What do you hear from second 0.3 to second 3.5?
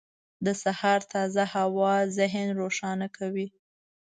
•د سهار تازه هوا ذهن روښانه کوي.